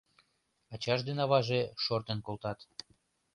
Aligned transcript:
Ачаж 0.73 0.99
ден 1.07 1.17
аваже 1.25 1.61
шортын 1.83 2.19
колтат. 2.25 2.59